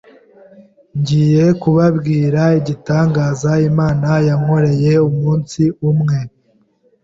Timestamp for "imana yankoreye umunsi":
3.69-5.61